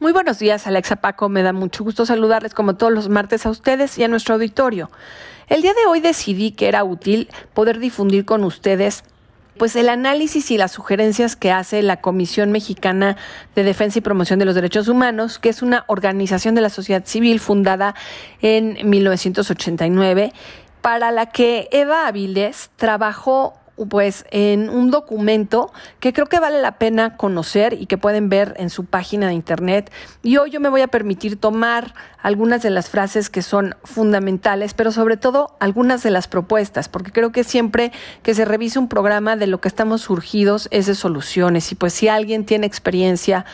Muy 0.00 0.12
buenos 0.12 0.38
días, 0.38 0.64
Alexa 0.68 0.94
Paco. 0.94 1.28
Me 1.28 1.42
da 1.42 1.52
mucho 1.52 1.82
gusto 1.82 2.06
saludarles 2.06 2.54
como 2.54 2.76
todos 2.76 2.92
los 2.92 3.08
martes 3.08 3.44
a 3.46 3.50
ustedes 3.50 3.98
y 3.98 4.04
a 4.04 4.08
nuestro 4.08 4.36
auditorio. 4.36 4.92
El 5.48 5.60
día 5.60 5.74
de 5.74 5.86
hoy 5.88 5.98
decidí 5.98 6.52
que 6.52 6.68
era 6.68 6.84
útil 6.84 7.28
poder 7.52 7.80
difundir 7.80 8.24
con 8.24 8.44
ustedes 8.44 9.02
pues 9.56 9.74
el 9.74 9.88
análisis 9.88 10.52
y 10.52 10.56
las 10.56 10.70
sugerencias 10.70 11.34
que 11.34 11.50
hace 11.50 11.82
la 11.82 12.00
Comisión 12.00 12.52
Mexicana 12.52 13.16
de 13.56 13.64
Defensa 13.64 13.98
y 13.98 14.02
Promoción 14.02 14.38
de 14.38 14.44
los 14.44 14.54
Derechos 14.54 14.86
Humanos, 14.86 15.40
que 15.40 15.48
es 15.48 15.62
una 15.62 15.82
organización 15.88 16.54
de 16.54 16.60
la 16.60 16.70
sociedad 16.70 17.04
civil 17.04 17.40
fundada 17.40 17.96
en 18.40 18.78
1989, 18.88 20.32
para 20.80 21.10
la 21.10 21.26
que 21.26 21.68
Eva 21.72 22.06
Avilés 22.06 22.70
trabajó 22.76 23.58
pues 23.86 24.24
en 24.30 24.70
un 24.70 24.90
documento 24.90 25.72
que 26.00 26.12
creo 26.12 26.26
que 26.26 26.40
vale 26.40 26.60
la 26.60 26.78
pena 26.78 27.16
conocer 27.16 27.74
y 27.74 27.86
que 27.86 27.98
pueden 27.98 28.28
ver 28.28 28.54
en 28.58 28.70
su 28.70 28.84
página 28.84 29.28
de 29.28 29.34
internet. 29.34 29.92
Y 30.22 30.36
hoy 30.36 30.50
yo 30.50 30.60
me 30.60 30.68
voy 30.68 30.80
a 30.80 30.88
permitir 30.88 31.38
tomar 31.38 31.94
algunas 32.22 32.62
de 32.62 32.70
las 32.70 32.90
frases 32.90 33.30
que 33.30 33.42
son 33.42 33.76
fundamentales, 33.84 34.74
pero 34.74 34.92
sobre 34.92 35.16
todo 35.16 35.56
algunas 35.60 36.02
de 36.02 36.10
las 36.10 36.28
propuestas, 36.28 36.88
porque 36.88 37.12
creo 37.12 37.32
que 37.32 37.44
siempre 37.44 37.92
que 38.22 38.34
se 38.34 38.44
revise 38.44 38.78
un 38.78 38.88
programa 38.88 39.36
de 39.36 39.46
lo 39.46 39.60
que 39.60 39.68
estamos 39.68 40.02
surgidos 40.02 40.68
es 40.70 40.86
de 40.86 40.94
soluciones. 40.94 41.70
Y 41.72 41.74
pues 41.74 41.92
si 41.92 42.08
alguien 42.08 42.44
tiene 42.44 42.66
experiencia 42.66 43.44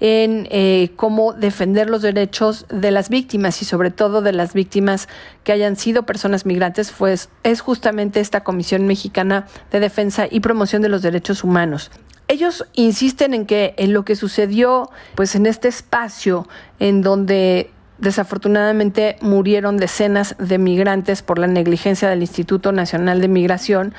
en 0.00 0.46
eh, 0.50 0.92
cómo 0.96 1.32
defender 1.32 1.88
los 1.88 2.02
derechos 2.02 2.66
de 2.68 2.90
las 2.90 3.08
víctimas 3.08 3.62
y 3.62 3.64
sobre 3.64 3.90
todo 3.90 4.20
de 4.20 4.32
las 4.32 4.52
víctimas 4.52 5.08
que 5.42 5.52
hayan 5.52 5.76
sido 5.76 6.04
personas 6.04 6.44
migrantes, 6.44 6.92
pues 6.96 7.30
es 7.44 7.60
justamente 7.60 8.20
esta 8.20 8.44
Comisión 8.44 8.86
Mexicana 8.86 9.46
de 9.70 9.80
Defensa 9.80 10.26
y 10.30 10.40
Promoción 10.40 10.82
de 10.82 10.88
los 10.88 11.02
Derechos 11.02 11.44
Humanos. 11.44 11.90
Ellos 12.28 12.66
insisten 12.74 13.34
en 13.34 13.46
que 13.46 13.74
en 13.78 13.92
lo 13.92 14.04
que 14.04 14.16
sucedió 14.16 14.90
pues 15.14 15.34
en 15.34 15.46
este 15.46 15.68
espacio 15.68 16.48
en 16.80 17.00
donde 17.00 17.70
desafortunadamente 17.98 19.16
murieron 19.20 19.76
decenas 19.76 20.34
de 20.38 20.58
migrantes 20.58 21.22
por 21.22 21.38
la 21.38 21.46
negligencia 21.46 22.08
del 22.08 22.20
Instituto 22.20 22.72
Nacional 22.72 23.20
de 23.20 23.28
Migración, 23.28 23.94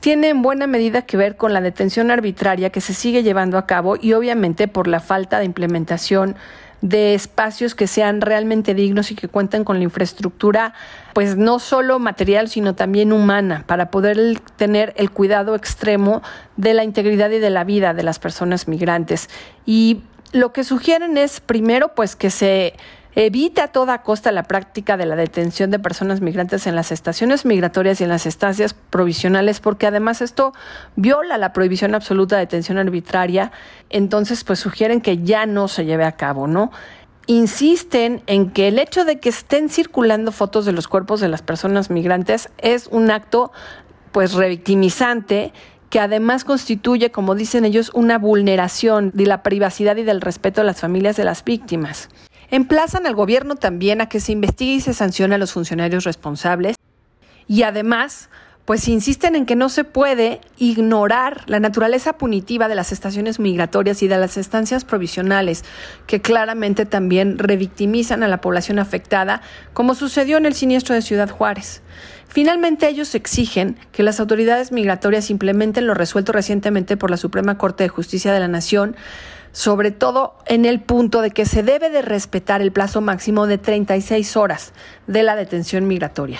tiene 0.00 0.30
en 0.30 0.42
buena 0.42 0.66
medida 0.66 1.02
que 1.02 1.16
ver 1.16 1.36
con 1.36 1.52
la 1.52 1.60
detención 1.60 2.10
arbitraria 2.10 2.70
que 2.70 2.80
se 2.80 2.94
sigue 2.94 3.22
llevando 3.22 3.58
a 3.58 3.66
cabo 3.66 3.96
y 4.00 4.14
obviamente 4.14 4.66
por 4.66 4.88
la 4.88 5.00
falta 5.00 5.38
de 5.38 5.44
implementación 5.44 6.36
de 6.80 7.14
espacios 7.14 7.74
que 7.74 7.86
sean 7.86 8.22
realmente 8.22 8.74
dignos 8.74 9.10
y 9.10 9.14
que 9.14 9.28
cuenten 9.28 9.64
con 9.64 9.76
la 9.76 9.84
infraestructura, 9.84 10.72
pues 11.12 11.36
no 11.36 11.58
solo 11.58 11.98
material, 11.98 12.48
sino 12.48 12.74
también 12.74 13.12
humana, 13.12 13.64
para 13.66 13.90
poder 13.90 14.40
tener 14.56 14.94
el 14.96 15.10
cuidado 15.10 15.54
extremo 15.54 16.22
de 16.56 16.72
la 16.72 16.84
integridad 16.84 17.30
y 17.30 17.38
de 17.38 17.50
la 17.50 17.64
vida 17.64 17.92
de 17.92 18.02
las 18.02 18.18
personas 18.18 18.66
migrantes. 18.66 19.28
Y 19.66 20.00
lo 20.32 20.54
que 20.54 20.64
sugieren 20.64 21.18
es, 21.18 21.40
primero, 21.40 21.94
pues 21.94 22.16
que 22.16 22.30
se 22.30 22.74
Evita 23.16 23.64
a 23.64 23.68
toda 23.68 24.02
costa 24.02 24.30
la 24.30 24.44
práctica 24.44 24.96
de 24.96 25.04
la 25.04 25.16
detención 25.16 25.72
de 25.72 25.80
personas 25.80 26.20
migrantes 26.20 26.68
en 26.68 26.76
las 26.76 26.92
estaciones 26.92 27.44
migratorias 27.44 28.00
y 28.00 28.04
en 28.04 28.10
las 28.10 28.24
estancias 28.24 28.72
provisionales, 28.72 29.58
porque 29.58 29.88
además 29.88 30.22
esto 30.22 30.52
viola 30.94 31.36
la 31.36 31.52
prohibición 31.52 31.96
absoluta 31.96 32.36
de 32.36 32.42
detención 32.42 32.78
arbitraria. 32.78 33.50
Entonces, 33.88 34.44
pues 34.44 34.60
sugieren 34.60 35.00
que 35.00 35.18
ya 35.18 35.46
no 35.46 35.66
se 35.66 35.84
lleve 35.86 36.04
a 36.04 36.12
cabo, 36.12 36.46
¿no? 36.46 36.70
Insisten 37.26 38.22
en 38.26 38.50
que 38.50 38.68
el 38.68 38.78
hecho 38.78 39.04
de 39.04 39.18
que 39.18 39.28
estén 39.28 39.70
circulando 39.70 40.30
fotos 40.30 40.64
de 40.64 40.72
los 40.72 40.86
cuerpos 40.86 41.20
de 41.20 41.28
las 41.28 41.42
personas 41.42 41.90
migrantes 41.90 42.48
es 42.58 42.86
un 42.86 43.10
acto, 43.10 43.50
pues, 44.12 44.34
revictimizante 44.34 45.52
que 45.90 45.98
además 45.98 46.44
constituye, 46.44 47.10
como 47.10 47.34
dicen 47.34 47.64
ellos, 47.64 47.90
una 47.92 48.18
vulneración 48.18 49.10
de 49.12 49.26
la 49.26 49.42
privacidad 49.42 49.96
y 49.96 50.04
del 50.04 50.20
respeto 50.20 50.60
a 50.60 50.64
las 50.64 50.80
familias 50.80 51.16
de 51.16 51.24
las 51.24 51.42
víctimas. 51.42 52.08
Emplazan 52.50 53.06
al 53.06 53.14
gobierno 53.14 53.56
también 53.56 54.00
a 54.00 54.08
que 54.08 54.20
se 54.20 54.32
investigue 54.32 54.74
y 54.74 54.80
se 54.80 54.94
sancione 54.94 55.36
a 55.36 55.38
los 55.38 55.52
funcionarios 55.52 56.04
responsables 56.04 56.76
y 57.46 57.62
además 57.62 58.28
pues 58.64 58.86
insisten 58.86 59.34
en 59.34 59.46
que 59.46 59.56
no 59.56 59.68
se 59.68 59.82
puede 59.82 60.40
ignorar 60.56 61.42
la 61.46 61.58
naturaleza 61.58 62.12
punitiva 62.12 62.68
de 62.68 62.76
las 62.76 62.92
estaciones 62.92 63.40
migratorias 63.40 64.00
y 64.04 64.06
de 64.06 64.16
las 64.16 64.36
estancias 64.36 64.84
provisionales, 64.84 65.64
que 66.06 66.20
claramente 66.20 66.86
también 66.86 67.36
revictimizan 67.38 68.22
a 68.22 68.28
la 68.28 68.40
población 68.40 68.78
afectada, 68.78 69.42
como 69.72 69.96
sucedió 69.96 70.36
en 70.36 70.46
el 70.46 70.54
siniestro 70.54 70.94
de 70.94 71.02
Ciudad 71.02 71.30
Juárez. 71.30 71.82
Finalmente, 72.28 72.86
ellos 72.86 73.16
exigen 73.16 73.76
que 73.90 74.04
las 74.04 74.20
autoridades 74.20 74.70
migratorias 74.70 75.30
implementen 75.30 75.88
lo 75.88 75.94
resuelto 75.94 76.30
recientemente 76.30 76.96
por 76.96 77.10
la 77.10 77.16
Suprema 77.16 77.58
Corte 77.58 77.82
de 77.82 77.88
Justicia 77.88 78.32
de 78.32 78.38
la 78.38 78.46
Nación, 78.46 78.94
sobre 79.52 79.90
todo 79.90 80.36
en 80.46 80.64
el 80.64 80.80
punto 80.80 81.20
de 81.20 81.30
que 81.30 81.46
se 81.46 81.62
debe 81.62 81.90
de 81.90 82.02
respetar 82.02 82.62
el 82.62 82.72
plazo 82.72 83.00
máximo 83.00 83.46
de 83.46 83.58
36 83.58 84.36
horas 84.36 84.72
de 85.06 85.22
la 85.22 85.36
detención 85.36 85.86
migratoria. 85.88 86.38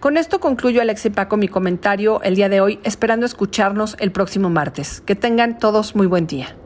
Con 0.00 0.16
esto 0.16 0.40
concluyo, 0.40 0.80
Alex 0.80 1.08
Paco, 1.14 1.36
mi 1.36 1.48
comentario 1.48 2.22
el 2.22 2.36
día 2.36 2.48
de 2.48 2.60
hoy, 2.60 2.80
esperando 2.84 3.26
escucharnos 3.26 3.96
el 3.98 4.12
próximo 4.12 4.50
martes. 4.50 5.00
Que 5.00 5.14
tengan 5.14 5.58
todos 5.58 5.96
muy 5.96 6.06
buen 6.06 6.26
día. 6.26 6.56